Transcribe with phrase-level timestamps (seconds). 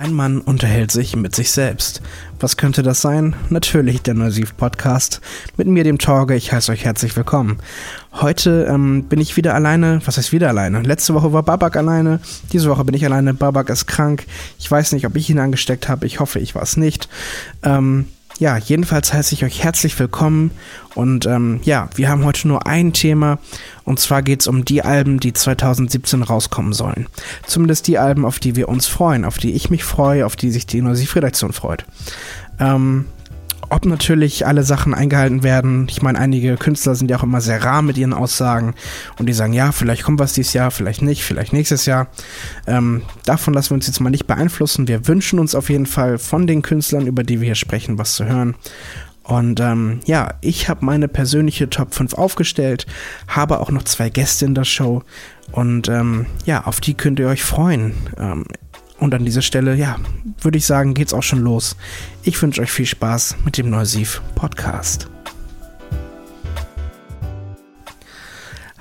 [0.00, 2.00] Ein Mann unterhält sich mit sich selbst.
[2.38, 3.36] Was könnte das sein?
[3.50, 5.20] Natürlich der Neusiv Podcast.
[5.58, 6.36] Mit mir, dem Torge.
[6.36, 7.58] Ich heiße euch herzlich willkommen.
[8.14, 10.00] Heute ähm, bin ich wieder alleine.
[10.06, 10.80] Was heißt wieder alleine?
[10.80, 12.18] Letzte Woche war Babak alleine.
[12.50, 13.34] Diese Woche bin ich alleine.
[13.34, 14.24] Babak ist krank.
[14.58, 16.06] Ich weiß nicht, ob ich ihn angesteckt habe.
[16.06, 17.10] Ich hoffe, ich war es nicht.
[17.62, 18.06] Ähm,
[18.40, 20.50] ja, jedenfalls heiße ich euch herzlich willkommen
[20.94, 23.38] und ähm, ja, wir haben heute nur ein Thema
[23.84, 27.06] und zwar geht es um die Alben, die 2017 rauskommen sollen.
[27.46, 30.50] Zumindest die Alben, auf die wir uns freuen, auf die ich mich freue, auf die
[30.50, 31.84] sich die Innovativredaktion freut.
[32.58, 33.04] Ähm,
[33.68, 35.86] ob natürlich alle Sachen eingehalten werden.
[35.90, 38.74] Ich meine, einige Künstler sind ja auch immer sehr rar mit ihren Aussagen
[39.18, 42.08] und die sagen, ja, vielleicht kommt was dieses Jahr, vielleicht nicht, vielleicht nächstes Jahr.
[42.66, 44.88] Ähm, davon lassen wir uns jetzt mal nicht beeinflussen.
[44.88, 48.14] Wir wünschen uns auf jeden Fall von den Künstlern, über die wir hier sprechen, was
[48.14, 48.54] zu hören.
[49.22, 52.86] Und ähm, ja, ich habe meine persönliche Top 5 aufgestellt,
[53.28, 55.02] habe auch noch zwei Gäste in der Show
[55.52, 57.94] und ähm, ja, auf die könnt ihr euch freuen.
[58.18, 58.44] Ähm,
[59.00, 59.96] und an dieser Stelle, ja,
[60.40, 61.76] würde ich sagen, geht's auch schon los.
[62.22, 65.09] Ich wünsche euch viel Spaß mit dem Neusiv Podcast.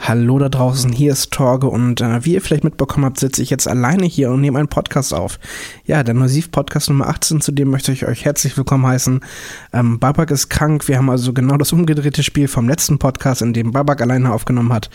[0.09, 3.51] Hallo da draußen, hier ist Torge und äh, wie ihr vielleicht mitbekommen habt, sitze ich
[3.51, 5.37] jetzt alleine hier und nehme einen Podcast auf.
[5.85, 9.19] Ja, der Neusiv Podcast Nummer 18, zu dem möchte ich euch herzlich willkommen heißen.
[9.71, 13.53] Ähm, Babak ist krank, wir haben also genau das umgedrehte Spiel vom letzten Podcast, in
[13.53, 14.89] dem Babak alleine aufgenommen hat.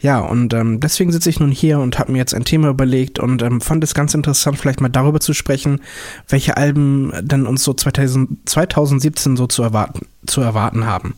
[0.00, 3.18] Ja, und ähm, deswegen sitze ich nun hier und habe mir jetzt ein Thema überlegt
[3.18, 5.82] und ähm, fand es ganz interessant, vielleicht mal darüber zu sprechen,
[6.26, 11.14] welche Alben denn uns so 2000, 2017 so zu erwarten, zu erwarten haben.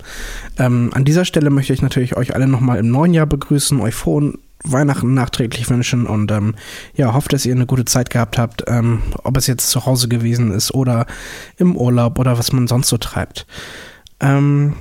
[0.58, 3.94] Ähm, an dieser Stelle möchte ich natürlich euch alle nochmal im neuen Jahr begrüßen, euch
[3.94, 6.54] frohen Weihnachten nachträglich wünschen und ähm,
[6.94, 10.08] ja, hoffe, dass ihr eine gute Zeit gehabt habt, ähm, ob es jetzt zu Hause
[10.08, 11.06] gewesen ist oder
[11.56, 13.46] im Urlaub oder was man sonst so treibt.
[14.20, 14.74] Ähm,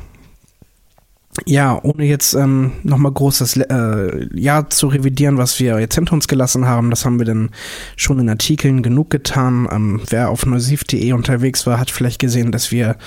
[1.46, 6.28] ja, ohne jetzt ähm, nochmal großes äh, Jahr zu revidieren, was wir jetzt hinter uns
[6.28, 7.52] gelassen haben, das haben wir dann
[7.96, 9.68] schon in Artikeln genug getan.
[9.72, 12.98] Ähm, wer auf neusiv.de unterwegs war, hat vielleicht gesehen, dass wir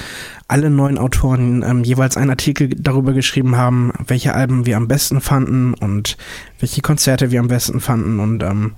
[0.46, 5.20] alle neuen Autoren ähm, jeweils einen Artikel darüber geschrieben haben, welche Alben wir am besten
[5.20, 6.16] fanden und
[6.60, 8.20] welche Konzerte wir am besten fanden.
[8.20, 8.72] Und ähm,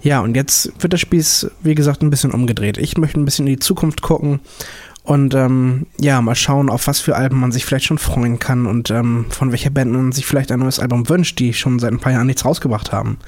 [0.00, 2.78] ja, und jetzt wird das Spieß, wie gesagt, ein bisschen umgedreht.
[2.78, 4.40] Ich möchte ein bisschen in die Zukunft gucken
[5.04, 8.66] und ähm, ja, mal schauen, auf was für Alben man sich vielleicht schon freuen kann
[8.66, 11.92] und ähm, von welcher Band man sich vielleicht ein neues Album wünscht, die schon seit
[11.92, 13.18] ein paar Jahren nichts rausgebracht haben.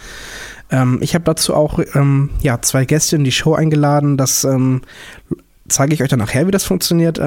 [0.70, 4.16] Ähm, ich habe dazu auch ähm, ja, zwei Gäste in die Show eingeladen.
[4.16, 4.82] Das ähm,
[5.68, 7.18] zeige ich euch dann nachher, wie das funktioniert.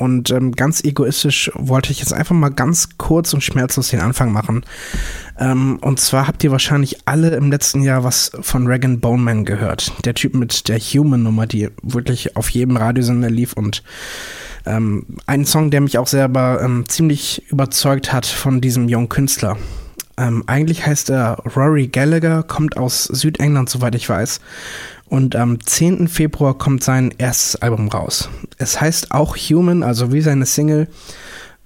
[0.00, 4.32] Und ähm, ganz egoistisch wollte ich jetzt einfach mal ganz kurz und schmerzlos den Anfang
[4.32, 4.64] machen.
[5.38, 9.92] Ähm, und zwar habt ihr wahrscheinlich alle im letzten Jahr was von Regan Boneman gehört.
[10.06, 13.82] Der Typ mit der Human-Nummer, die wirklich auf jedem Radiosender lief und
[14.64, 19.58] ähm, ein Song, der mich auch selber ähm, ziemlich überzeugt hat von diesem jungen Künstler.
[20.20, 24.40] Ähm, eigentlich heißt er Rory Gallagher, kommt aus Südengland, soweit ich weiß.
[25.06, 26.08] Und am 10.
[26.08, 28.28] Februar kommt sein erstes Album raus.
[28.58, 30.88] Es heißt auch Human, also wie seine Single.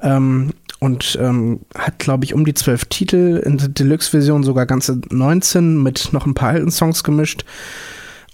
[0.01, 5.01] Ähm, und ähm, hat, glaube ich, um die zwölf Titel, in der Deluxe-Version sogar ganze
[5.11, 7.45] 19 mit noch ein paar alten Songs gemischt.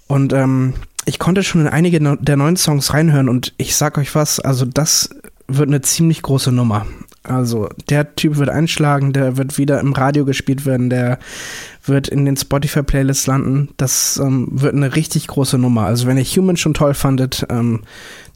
[0.05, 4.13] Und ähm, ich konnte schon in einige der neuen Songs reinhören und ich sag euch
[4.13, 5.09] was, also das
[5.47, 6.85] wird eine ziemlich große Nummer.
[7.23, 11.19] Also der Typ wird einschlagen, der wird wieder im Radio gespielt werden, der
[11.85, 13.69] wird in den Spotify-Playlists landen.
[13.77, 15.85] Das ähm, wird eine richtig große Nummer.
[15.85, 17.81] Also wenn ihr Human schon toll fandet, ähm,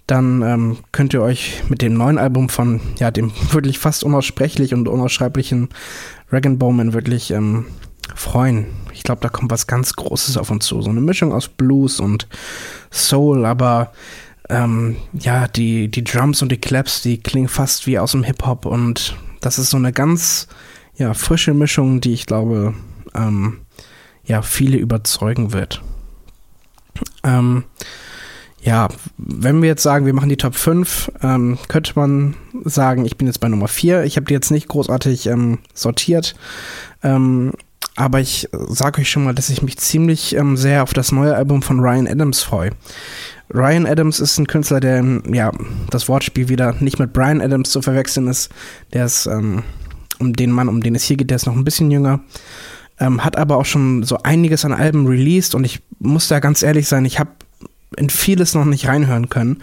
[0.07, 4.73] dann ähm, könnt ihr euch mit dem neuen Album von, ja, dem wirklich fast unaussprechlich
[4.73, 5.69] und unausschreiblichen
[6.31, 7.65] Regan Bowman wirklich ähm,
[8.13, 8.67] freuen.
[8.93, 10.81] Ich glaube, da kommt was ganz Großes auf uns zu.
[10.81, 12.27] So eine Mischung aus Blues und
[12.91, 13.93] Soul, aber
[14.49, 18.65] ähm, ja, die, die Drums und die Claps, die klingen fast wie aus dem Hip-Hop
[18.65, 20.47] und das ist so eine ganz
[20.95, 22.73] ja, frische Mischung, die ich glaube,
[23.13, 23.59] ähm,
[24.25, 25.81] ja, viele überzeugen wird.
[27.23, 27.63] Ähm,
[28.61, 33.17] ja, wenn wir jetzt sagen, wir machen die Top 5, ähm, könnte man sagen, ich
[33.17, 34.05] bin jetzt bei Nummer 4.
[34.05, 36.35] Ich habe die jetzt nicht großartig ähm, sortiert.
[37.03, 37.53] Ähm,
[37.95, 41.35] aber ich sage euch schon mal, dass ich mich ziemlich ähm, sehr auf das neue
[41.35, 42.71] Album von Ryan Adams freue.
[43.53, 45.51] Ryan Adams ist ein Künstler, der, ja,
[45.91, 48.49] das Wortspiel wieder nicht mit Brian Adams zu verwechseln ist.
[48.93, 49.63] Der ist, ähm,
[50.19, 52.21] um den Mann, um den es hier geht, der ist noch ein bisschen jünger.
[52.99, 56.63] Ähm, hat aber auch schon so einiges an Alben released und ich muss da ganz
[56.63, 57.31] ehrlich sein, ich habe
[57.97, 59.61] in vieles noch nicht reinhören können.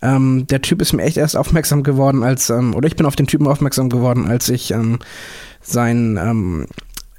[0.00, 3.16] Ähm, der Typ ist mir echt erst aufmerksam geworden, als, ähm, oder ich bin auf
[3.16, 4.98] den Typen aufmerksam geworden, als ich ähm,
[5.60, 6.66] sein ähm,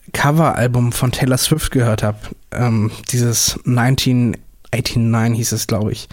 [0.09, 2.17] Coveralbum von Taylor Swift gehört habe.
[2.51, 4.35] Ähm, dieses 19
[4.71, 6.07] 89 hieß es, glaube ich.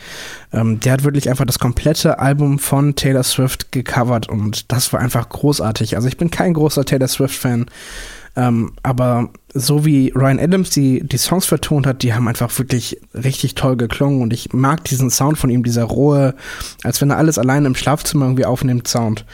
[0.53, 5.01] Ähm, der hat wirklich einfach das komplette Album von Taylor Swift gecovert und das war
[5.01, 5.97] einfach großartig.
[5.97, 7.67] Also ich bin kein großer Taylor Swift-Fan,
[8.39, 13.01] Ähm, aber so wie Ryan Adams die, die Songs vertont hat, die haben einfach wirklich
[13.15, 16.35] richtig toll geklungen und ich mag diesen Sound von ihm, dieser rohe,
[16.83, 19.25] als wenn er alles alleine im Schlafzimmer irgendwie aufnimmt, Sound.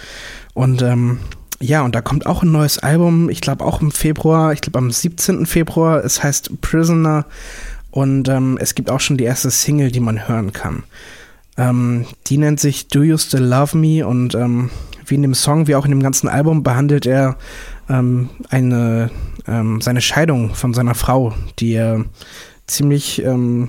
[0.54, 1.18] Und ähm,
[1.62, 4.78] ja, und da kommt auch ein neues Album, ich glaube auch im Februar, ich glaube
[4.78, 5.46] am 17.
[5.46, 7.24] Februar, es heißt Prisoner
[7.92, 10.82] und ähm, es gibt auch schon die erste Single, die man hören kann.
[11.56, 14.70] Ähm, die nennt sich Do You Still Love Me und ähm,
[15.06, 17.36] wie in dem Song, wie auch in dem ganzen Album behandelt er
[17.88, 19.10] ähm, eine,
[19.46, 22.04] ähm, seine Scheidung von seiner Frau, die er
[22.66, 23.68] ziemlich ähm,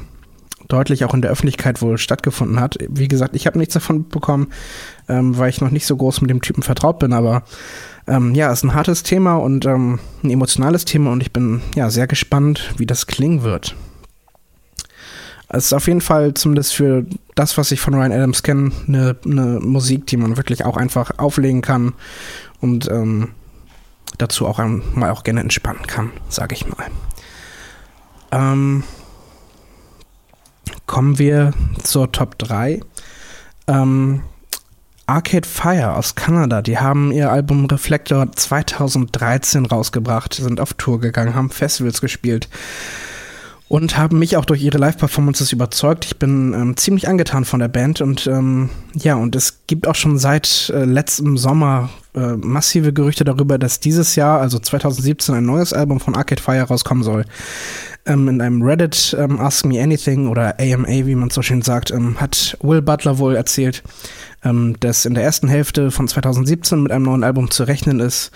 [0.68, 2.78] deutlich auch in der Öffentlichkeit wohl stattgefunden hat.
[2.90, 4.48] Wie gesagt, ich habe nichts davon bekommen,
[5.08, 7.44] ähm, weil ich noch nicht so groß mit dem Typen vertraut bin, aber
[8.08, 11.90] ähm, ja, ist ein hartes Thema und ähm, ein emotionales Thema und ich bin ja
[11.90, 13.76] sehr gespannt, wie das klingen wird.
[15.50, 17.06] Es ist auf jeden Fall zumindest für
[17.36, 21.20] das, was ich von Ryan Adams kenne, eine, eine Musik, die man wirklich auch einfach
[21.20, 21.94] auflegen kann
[22.60, 23.30] und ähm,
[24.18, 24.60] dazu auch
[24.96, 26.88] mal auch gerne entspannen kann, sage ich mal.
[28.32, 28.84] Ähm,
[30.88, 31.54] kommen wir
[31.84, 32.80] zur Top 3.
[33.68, 34.24] Ähm,
[35.14, 41.36] Arcade Fire aus Kanada, die haben ihr Album Reflector 2013 rausgebracht, sind auf Tour gegangen,
[41.36, 42.50] haben Festivals gespielt
[43.68, 46.06] und haben mich auch durch ihre Live-Performances überzeugt.
[46.06, 49.94] Ich bin ähm, ziemlich angetan von der Band und ähm, ja, und es gibt auch
[49.94, 55.46] schon seit äh, letztem Sommer äh, massive Gerüchte darüber, dass dieses Jahr, also 2017, ein
[55.46, 57.26] neues Album von Arcade Fire rauskommen soll.
[58.06, 61.92] Ähm, in einem Reddit ähm, Ask Me Anything oder AMA, wie man so schön sagt,
[61.92, 63.84] ähm, hat Will Butler wohl erzählt,
[64.44, 68.32] ähm, dass in der ersten Hälfte von 2017 mit einem neuen Album zu rechnen ist.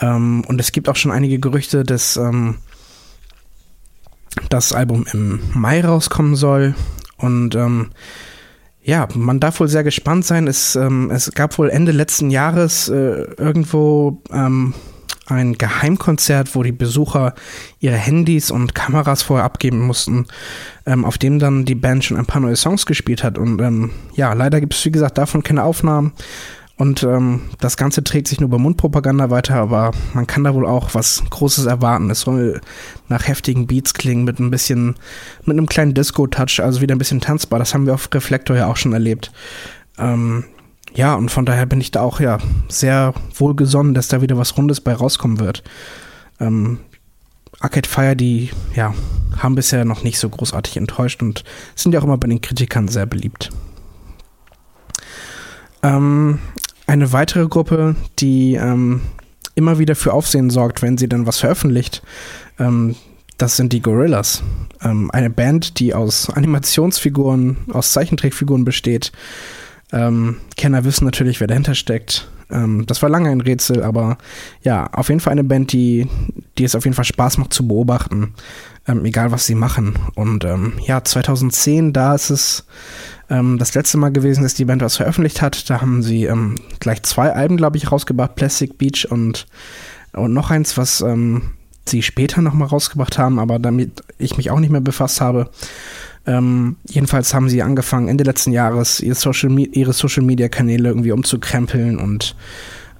[0.00, 2.56] Ähm, und es gibt auch schon einige Gerüchte, dass ähm,
[4.48, 6.74] das Album im Mai rauskommen soll.
[7.16, 7.90] Und ähm,
[8.82, 10.46] ja, man darf wohl sehr gespannt sein.
[10.46, 14.74] Es, ähm, es gab wohl Ende letzten Jahres äh, irgendwo ähm,
[15.26, 17.34] ein Geheimkonzert, wo die Besucher
[17.80, 20.26] ihre Handys und Kameras vorher abgeben mussten,
[20.86, 23.38] ähm, auf dem dann die Band schon ein paar neue Songs gespielt hat.
[23.38, 26.12] Und ähm, ja, leider gibt es, wie gesagt, davon keine Aufnahmen.
[26.76, 30.66] Und ähm, das Ganze trägt sich nur bei Mundpropaganda weiter, aber man kann da wohl
[30.66, 32.10] auch was Großes erwarten.
[32.10, 32.60] Es soll
[33.08, 34.96] nach heftigen Beats klingen, mit ein bisschen,
[35.44, 37.60] mit einem kleinen Disco-Touch, also wieder ein bisschen tanzbar.
[37.60, 39.30] Das haben wir auf Reflektor ja auch schon erlebt.
[39.98, 40.44] Ähm,
[40.94, 42.38] ja, und von daher bin ich da auch ja
[42.68, 45.62] sehr wohlgesonnen, dass da wieder was Rundes bei rauskommen wird.
[46.40, 46.78] Ähm,
[47.60, 48.94] Arcade Fire, die ja,
[49.38, 51.44] haben bisher noch nicht so großartig enttäuscht und
[51.74, 53.50] sind ja auch immer bei den Kritikern sehr beliebt.
[55.82, 56.38] Ähm,
[56.86, 59.00] eine weitere Gruppe, die ähm,
[59.54, 62.02] immer wieder für Aufsehen sorgt, wenn sie dann was veröffentlicht,
[62.58, 62.96] ähm,
[63.38, 64.42] das sind die Gorillas.
[64.82, 69.12] Ähm, eine Band, die aus Animationsfiguren, aus Zeichentrickfiguren besteht.
[69.94, 72.28] Ähm, Kenner wissen natürlich, wer dahinter steckt.
[72.50, 74.18] Ähm, das war lange ein Rätsel, aber
[74.62, 76.08] ja, auf jeden Fall eine Band, die,
[76.58, 78.34] die es auf jeden Fall Spaß macht zu beobachten,
[78.88, 79.94] ähm, egal was sie machen.
[80.16, 82.66] Und ähm, ja, 2010, da ist es
[83.30, 85.70] ähm, das letzte Mal gewesen, dass die Band was veröffentlicht hat.
[85.70, 89.46] Da haben sie ähm, gleich zwei Alben, glaube ich, rausgebracht, Plastic Beach und,
[90.12, 91.04] und noch eins, was
[91.86, 95.50] sie später nochmal rausgebracht haben, aber damit ich mich auch nicht mehr befasst habe.
[96.26, 101.12] Ähm, jedenfalls haben sie angefangen, Ende letzten Jahres ihre Social, ihre Social Media Kanäle irgendwie
[101.12, 102.34] umzukrempeln und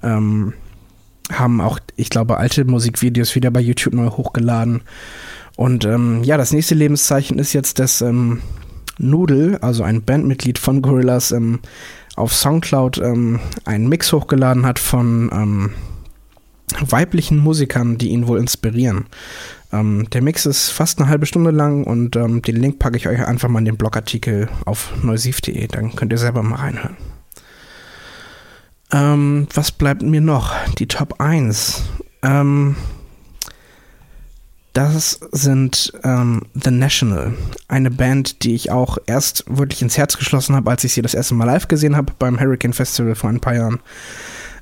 [0.03, 0.53] ähm,
[1.31, 4.81] haben auch, ich glaube, alte Musikvideos wieder bei YouTube neu hochgeladen.
[5.55, 8.41] Und ähm, ja, das nächste Lebenszeichen ist jetzt, dass ähm,
[8.99, 11.59] Noodle, also ein Bandmitglied von Gorillaz, ähm,
[12.15, 15.71] auf Soundcloud ähm, einen Mix hochgeladen hat von ähm,
[16.79, 19.05] weiblichen Musikern, die ihn wohl inspirieren.
[19.71, 23.07] Ähm, der Mix ist fast eine halbe Stunde lang und ähm, den Link packe ich
[23.07, 26.97] euch einfach mal in den Blogartikel auf neusiv.de, dann könnt ihr selber mal reinhören.
[28.91, 30.53] Ähm, was bleibt mir noch?
[30.77, 31.83] Die Top 1.
[32.21, 32.75] Ähm,
[34.73, 37.33] das sind ähm, The National,
[37.69, 41.13] eine Band, die ich auch erst wirklich ins Herz geschlossen habe, als ich sie das
[41.13, 43.79] erste Mal live gesehen habe beim Hurricane Festival vor ein paar Jahren.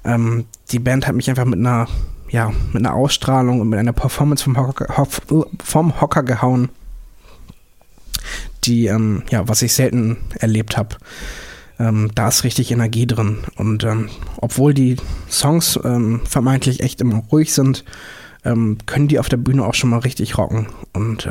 [0.05, 1.88] Ähm, die Band hat mich einfach mit einer,
[2.29, 5.07] ja, mit einer Ausstrahlung und mit einer Performance vom Hocker,
[5.63, 6.69] vom Hocker gehauen,
[8.63, 10.98] die, ähm, ja, was ich selten erlebt habe.
[11.79, 13.39] Ähm, da ist richtig Energie drin.
[13.55, 14.98] Und ähm, obwohl die
[15.29, 17.83] Songs ähm, vermeintlich echt immer ruhig sind,
[18.45, 20.67] ähm, können die auf der Bühne auch schon mal richtig rocken.
[20.93, 21.27] Und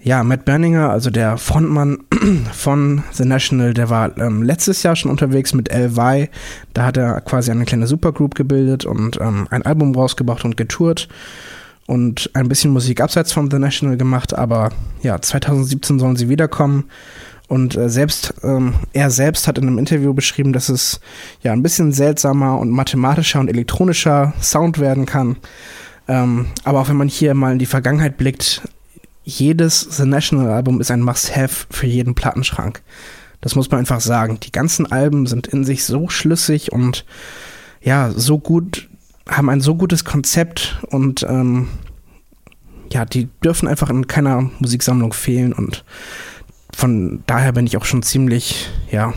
[0.00, 1.98] ja, Matt Berninger, also der Frontmann
[2.52, 6.28] von The National, der war ähm, letztes Jahr schon unterwegs mit LY.
[6.72, 11.08] Da hat er quasi eine kleine Supergroup gebildet und ähm, ein Album rausgebracht und getourt
[11.86, 14.34] und ein bisschen Musik abseits von The National gemacht.
[14.34, 14.70] Aber
[15.02, 16.84] ja, 2017 sollen sie wiederkommen.
[17.48, 21.00] Und äh, selbst, ähm, er selbst hat in einem Interview beschrieben, dass es
[21.42, 25.36] ja ein bisschen seltsamer und mathematischer und elektronischer Sound werden kann.
[26.06, 28.62] Ähm, aber auch wenn man hier mal in die Vergangenheit blickt,
[29.28, 32.82] jedes The National Album ist ein Must-Have für jeden Plattenschrank.
[33.42, 34.40] Das muss man einfach sagen.
[34.40, 37.04] Die ganzen Alben sind in sich so schlüssig und
[37.82, 38.88] ja, so gut,
[39.28, 41.68] haben ein so gutes Konzept und ähm,
[42.90, 45.84] ja, die dürfen einfach in keiner Musiksammlung fehlen und
[46.74, 49.12] von daher bin ich auch schon ziemlich, ja,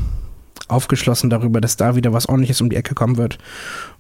[0.68, 3.38] aufgeschlossen darüber, dass da wieder was ordentliches um die Ecke kommen wird.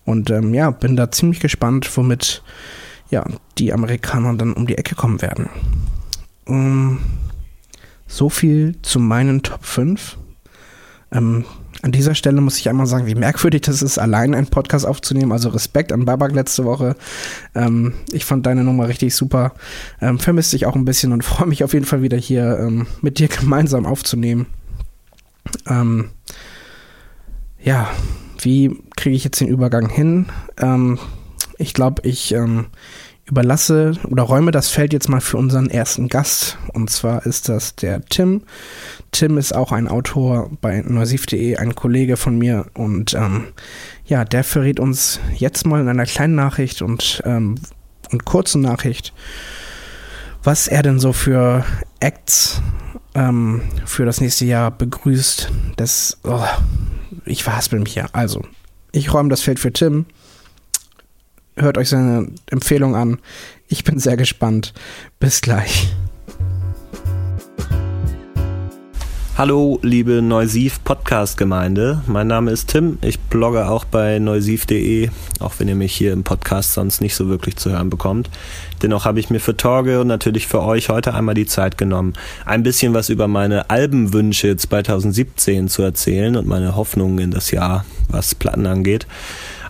[0.03, 2.43] Und ähm, ja, bin da ziemlich gespannt, womit
[3.09, 3.25] ja,
[3.57, 5.49] die Amerikaner dann um die Ecke kommen werden.
[6.51, 6.97] Um, ähm,
[8.07, 10.17] so viel zu meinen Top 5.
[11.13, 11.45] Ähm,
[11.81, 15.31] an dieser Stelle muss ich einmal sagen, wie merkwürdig das ist, allein einen Podcast aufzunehmen.
[15.31, 16.97] Also Respekt an Babak letzte Woche.
[17.55, 19.53] Ähm, ich fand deine Nummer richtig super.
[20.01, 22.85] Ähm, vermisst dich auch ein bisschen und freue mich auf jeden Fall wieder hier ähm,
[23.01, 24.45] mit dir gemeinsam aufzunehmen.
[25.67, 26.09] Ähm,
[27.63, 27.89] ja,
[28.41, 30.25] wie kriege ich jetzt den Übergang hin?
[30.57, 30.99] Ähm,
[31.57, 32.65] ich glaube, ich ähm,
[33.25, 36.57] überlasse oder räume das Feld jetzt mal für unseren ersten Gast.
[36.73, 38.43] Und zwar ist das der Tim.
[39.11, 42.65] Tim ist auch ein Autor bei neusiv.de, ein Kollege von mir.
[42.73, 43.45] Und ähm,
[44.05, 47.55] ja, der verrät uns jetzt mal in einer kleinen Nachricht und, ähm,
[48.11, 49.13] und kurzen Nachricht,
[50.43, 51.63] was er denn so für
[51.99, 52.61] Acts
[53.15, 55.51] ähm, für das nächste Jahr begrüßt.
[55.77, 56.43] Das, oh,
[57.25, 58.07] ich verhaspel mich ja.
[58.13, 58.41] Also,
[58.91, 60.05] ich räume das Feld für Tim.
[61.57, 63.19] Hört euch seine Empfehlung an.
[63.67, 64.73] Ich bin sehr gespannt.
[65.19, 65.93] Bis gleich.
[69.37, 72.03] Hallo, liebe Neusiv Podcast Gemeinde.
[72.05, 72.99] Mein Name ist Tim.
[73.01, 77.27] Ich blogge auch bei neusiv.de, auch wenn ihr mich hier im Podcast sonst nicht so
[77.27, 78.29] wirklich zu hören bekommt.
[78.81, 82.13] Dennoch habe ich mir für Torge und natürlich für euch heute einmal die Zeit genommen,
[82.45, 87.83] ein bisschen was über meine Albenwünsche 2017 zu erzählen und meine Hoffnungen in das Jahr,
[88.09, 89.07] was Platten angeht.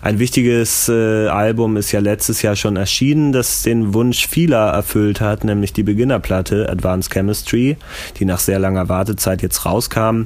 [0.02, 5.20] Ein wichtiges äh, Album ist ja letztes Jahr schon erschienen, das den Wunsch vieler erfüllt
[5.20, 7.76] hat, nämlich die Beginnerplatte Advanced Chemistry,
[8.18, 10.22] die nach sehr langer Wartezeit jetzt rauskam.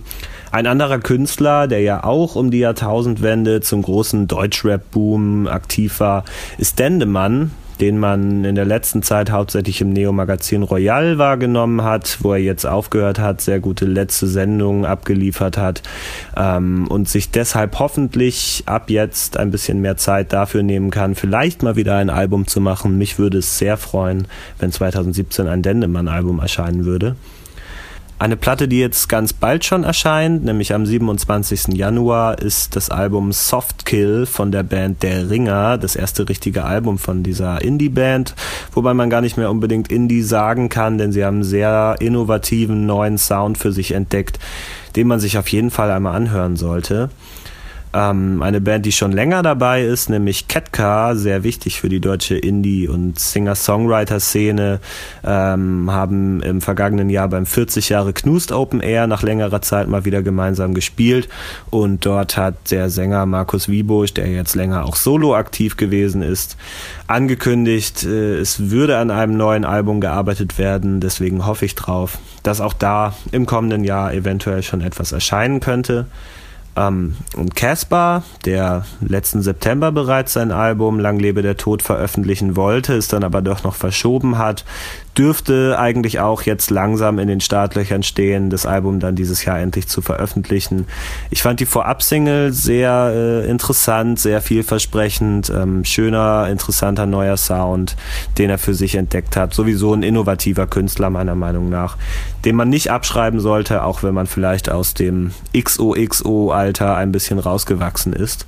[0.50, 6.24] Ein anderer Künstler, der ja auch um die Jahrtausendwende zum großen Deutschrap-Boom aktiv war,
[6.56, 12.32] ist Dendemann, den man in der letzten Zeit hauptsächlich im Neo-Magazin Royal wahrgenommen hat, wo
[12.32, 15.82] er jetzt aufgehört hat, sehr gute letzte Sendungen abgeliefert hat
[16.36, 21.62] ähm, und sich deshalb hoffentlich ab jetzt ein bisschen mehr Zeit dafür nehmen kann, vielleicht
[21.62, 22.98] mal wieder ein Album zu machen.
[22.98, 24.26] Mich würde es sehr freuen,
[24.58, 27.16] wenn 2017 ein Dendemann-Album erscheinen würde.
[28.18, 31.74] Eine Platte, die jetzt ganz bald schon erscheint, nämlich am 27.
[31.74, 36.96] Januar, ist das Album Soft Kill von der Band Der Ringer, das erste richtige Album
[36.96, 38.34] von dieser Indie-Band,
[38.72, 42.86] wobei man gar nicht mehr unbedingt Indie sagen kann, denn sie haben einen sehr innovativen
[42.86, 44.38] neuen Sound für sich entdeckt,
[44.96, 47.10] den man sich auf jeden Fall einmal anhören sollte.
[47.96, 52.36] Ähm, eine Band, die schon länger dabei ist, nämlich Ketka, sehr wichtig für die deutsche
[52.36, 54.80] Indie- und Singer-Songwriter-Szene,
[55.24, 60.04] ähm, haben im vergangenen Jahr beim 40 Jahre Knust Open Air nach längerer Zeit mal
[60.04, 61.30] wieder gemeinsam gespielt
[61.70, 66.58] und dort hat der Sänger Markus Wiebusch, der jetzt länger auch solo aktiv gewesen ist,
[67.06, 72.60] angekündigt, äh, es würde an einem neuen Album gearbeitet werden, deswegen hoffe ich drauf, dass
[72.60, 76.06] auch da im kommenden Jahr eventuell schon etwas erscheinen könnte.
[76.76, 82.94] Ähm, und Caspar, der letzten September bereits sein Album Lang lebe der Tod veröffentlichen wollte,
[82.94, 84.64] es dann aber doch noch verschoben hat,
[85.16, 89.88] dürfte eigentlich auch jetzt langsam in den Startlöchern stehen, das Album dann dieses Jahr endlich
[89.88, 90.86] zu veröffentlichen.
[91.30, 97.96] Ich fand die Vorab-Single sehr äh, interessant, sehr vielversprechend, ähm, schöner, interessanter neuer Sound,
[98.36, 99.54] den er für sich entdeckt hat.
[99.54, 101.96] Sowieso ein innovativer Künstler meiner Meinung nach,
[102.44, 108.12] den man nicht abschreiben sollte, auch wenn man vielleicht aus dem XOXO-Alter ein bisschen rausgewachsen
[108.12, 108.46] ist.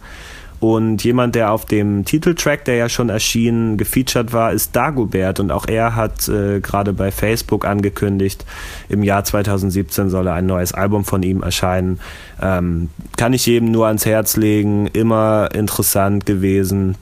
[0.60, 5.38] Und jemand, der auf dem Titeltrack, der ja schon erschienen, gefeatured war, ist Dagobert.
[5.38, 8.44] Und auch er hat äh, gerade bei Facebook angekündigt,
[8.88, 12.00] im Jahr 2017 solle ein neues Album von ihm erscheinen.
[12.42, 14.88] Ähm, kann ich jedem nur ans Herz legen.
[14.88, 16.96] Immer interessant gewesen.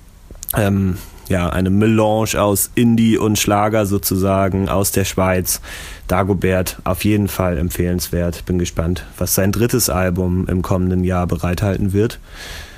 [0.54, 0.98] Ähm,
[1.28, 5.60] ja, eine Melange aus Indie und Schlager sozusagen aus der Schweiz.
[6.06, 8.44] Dagobert auf jeden Fall empfehlenswert.
[8.46, 12.20] Bin gespannt, was sein drittes Album im kommenden Jahr bereithalten wird.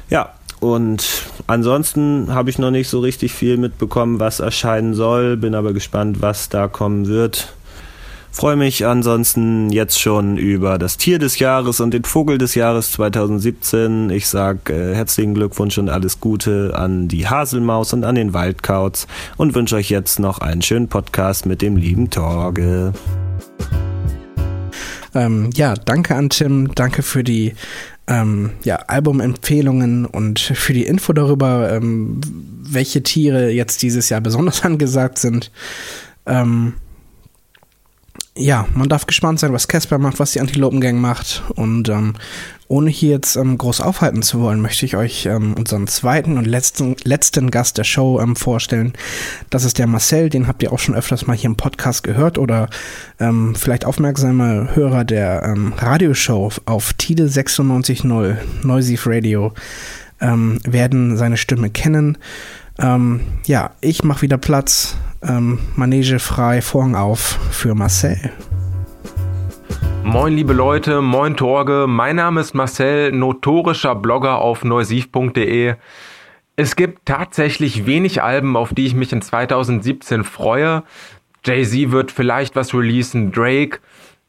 [0.09, 5.55] Ja, und ansonsten habe ich noch nicht so richtig viel mitbekommen, was erscheinen soll, bin
[5.55, 7.55] aber gespannt, was da kommen wird.
[8.31, 12.93] Freue mich ansonsten jetzt schon über das Tier des Jahres und den Vogel des Jahres
[12.93, 14.11] 2017.
[14.11, 19.07] Ich sage äh, herzlichen Glückwunsch und alles Gute an die Haselmaus und an den Waldkauz
[19.39, 22.93] und wünsche euch jetzt noch einen schönen Podcast mit dem lieben Torge.
[25.15, 27.55] Ähm, ja, danke an Tim, danke für die
[28.09, 32.21] ähm, ja, Albumempfehlungen und für die Info darüber, ähm,
[32.63, 35.51] welche Tiere jetzt dieses Jahr besonders angesagt sind.
[36.27, 36.75] Ähm,
[38.39, 41.43] ja, man darf gespannt sein, was Casper macht, was die Antilopengang macht.
[41.55, 42.15] Und ähm,
[42.69, 46.47] ohne hier jetzt ähm, groß aufhalten zu wollen, möchte ich euch ähm, unseren zweiten und
[46.47, 48.93] letzten, letzten Gast der Show ähm, vorstellen.
[49.51, 52.39] Das ist der Marcel, den habt ihr auch schon öfters mal hier im Podcast gehört
[52.39, 52.69] oder
[53.19, 59.53] ähm, vielleicht aufmerksame Hörer der ähm, Radioshow auf Tide 96.0 Noisy Radio
[60.21, 62.19] ähm, werden seine Stimme kennen.
[62.81, 64.97] Ähm, ja, ich mache wieder Platz.
[65.23, 68.33] Ähm, Manege frei, Vorhang auf für Marcel.
[70.05, 75.75] Moin liebe Leute, moin Torge, mein Name ist Marcel, notorischer Blogger auf neusiv.de.
[76.57, 80.83] Es gibt tatsächlich wenig Alben, auf die ich mich in 2017 freue.
[81.45, 83.81] Jay-Z wird vielleicht was releasen, Drake.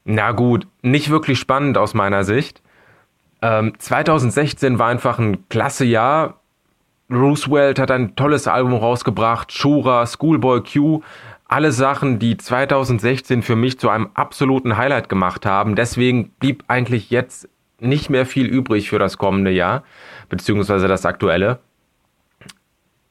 [0.03, 2.62] Na gut, nicht wirklich spannend aus meiner Sicht.
[3.41, 6.41] Ähm, 2016 war einfach ein klasse Jahr.
[7.12, 11.01] Roosevelt hat ein tolles Album rausgebracht, Shura, Schoolboy Q,
[11.48, 15.75] alle Sachen, die 2016 für mich zu einem absoluten Highlight gemacht haben.
[15.75, 17.50] Deswegen blieb eigentlich jetzt
[17.80, 19.84] nicht mehr viel übrig für das kommende Jahr,
[20.30, 21.60] beziehungsweise das aktuelle.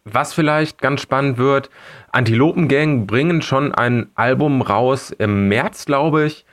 [0.04, 1.68] Was vielleicht ganz spannend wird,
[2.12, 6.46] Antilopengang bringen schon ein Album raus im März, glaube ich.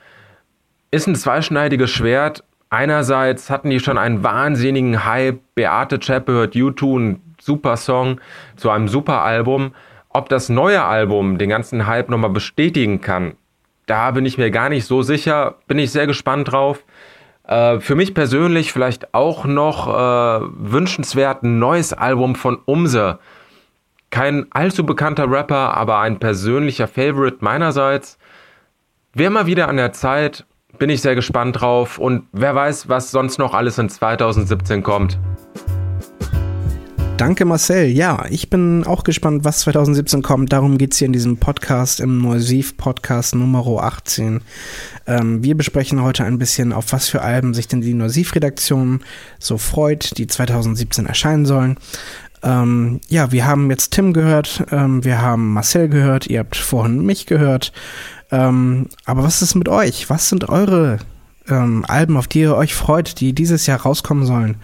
[0.90, 2.42] Ist ein zweischneidiges Schwert.
[2.68, 5.40] Einerseits hatten die schon einen wahnsinnigen Hype.
[5.54, 8.20] Beate Zschäpe hört U2, ein super Song
[8.56, 9.72] zu einem super Album.
[10.08, 13.34] Ob das neue Album den ganzen Hype nochmal bestätigen kann,
[13.86, 15.56] da bin ich mir gar nicht so sicher.
[15.68, 16.82] Bin ich sehr gespannt drauf.
[17.46, 23.20] Äh, für mich persönlich vielleicht auch noch äh, wünschenswert ein neues Album von Umse.
[24.10, 28.18] Kein allzu bekannter Rapper, aber ein persönlicher Favorite meinerseits.
[29.14, 30.44] Wäre mal wieder an der Zeit,
[30.78, 35.18] bin ich sehr gespannt drauf und wer weiß, was sonst noch alles in 2017 kommt.
[37.16, 37.86] Danke Marcel.
[37.86, 40.52] Ja, ich bin auch gespannt, was 2017 kommt.
[40.52, 44.42] Darum geht es hier in diesem Podcast, im Neusiv-Podcast Nummer 18.
[45.06, 49.00] Ähm, wir besprechen heute ein bisschen, auf was für Alben sich denn die Neusiv-Redaktion
[49.38, 51.78] so freut, die 2017 erscheinen sollen.
[52.42, 57.04] Ähm, ja, wir haben jetzt Tim gehört, ähm, wir haben Marcel gehört, ihr habt vorhin
[57.04, 57.72] mich gehört.
[58.30, 60.10] Ähm, aber was ist mit euch?
[60.10, 60.98] Was sind eure
[61.48, 64.56] ähm, Alben, auf die ihr euch freut, die dieses Jahr rauskommen sollen?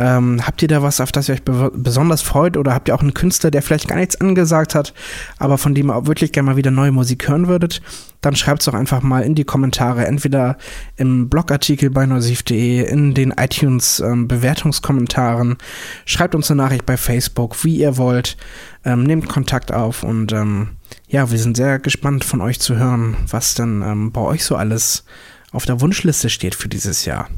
[0.00, 2.56] Ähm, habt ihr da was, auf das ihr euch be besonders freut?
[2.56, 4.94] Oder habt ihr auch einen Künstler, der vielleicht gar nichts angesagt hat,
[5.38, 7.82] aber von dem ihr auch wirklich gerne mal wieder neue Musik hören würdet?
[8.22, 10.56] Dann schreibt es doch einfach mal in die Kommentare, entweder
[10.96, 15.50] im Blogartikel bei neusif.de, in den iTunes-Bewertungskommentaren.
[15.50, 15.58] Ähm,
[16.06, 18.38] schreibt uns eine Nachricht bei Facebook, wie ihr wollt.
[18.86, 20.68] Ähm, nehmt Kontakt auf und ähm,
[21.10, 24.54] ja, wir sind sehr gespannt von euch zu hören, was denn ähm, bei euch so
[24.54, 25.04] alles
[25.50, 27.28] auf der Wunschliste steht für dieses Jahr.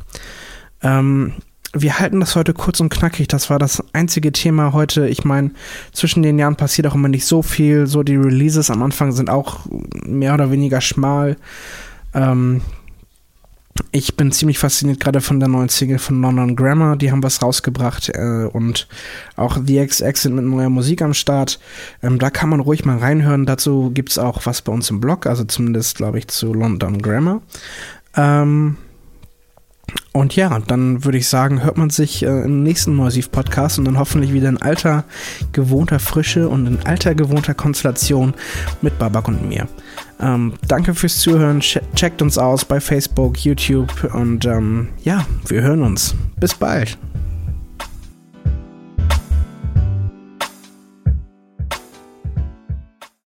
[0.82, 1.32] Ähm,
[1.72, 3.28] wir halten das heute kurz und knackig.
[3.28, 5.08] Das war das einzige Thema heute.
[5.08, 5.52] Ich meine,
[5.92, 7.86] zwischen den Jahren passiert auch immer nicht so viel.
[7.86, 9.60] So die Releases am Anfang sind auch
[10.04, 11.38] mehr oder weniger schmal.
[12.12, 12.60] Ähm,
[13.90, 16.96] ich bin ziemlich fasziniert gerade von der neuen Single von London Grammar.
[16.96, 18.88] Die haben was rausgebracht äh, und
[19.36, 21.58] auch The XX sind mit neuer Musik am Start.
[22.02, 23.46] Ähm, da kann man ruhig mal reinhören.
[23.46, 27.00] Dazu gibt es auch was bei uns im Blog, also zumindest glaube ich zu London
[27.00, 27.42] Grammar.
[28.16, 28.76] Ähm,
[30.12, 33.98] und ja, dann würde ich sagen, hört man sich äh, im nächsten Neusiv-Podcast und dann
[33.98, 35.04] hoffentlich wieder in alter,
[35.52, 38.34] gewohnter Frische und in alter, gewohnter Konstellation
[38.82, 39.68] mit Babak und mir.
[40.20, 41.60] Ähm, danke fürs Zuhören.
[41.60, 46.14] checkt uns aus bei Facebook, YouTube und ähm, ja, wir hören uns.
[46.38, 46.98] Bis bald.